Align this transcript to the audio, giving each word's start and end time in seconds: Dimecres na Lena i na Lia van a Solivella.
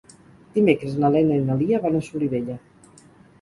Dimecres 0.53 0.95
na 1.03 1.11
Lena 1.17 1.37
i 1.41 1.43
na 1.51 1.59
Lia 1.59 1.83
van 1.85 1.99
a 2.01 2.03
Solivella. 2.09 2.57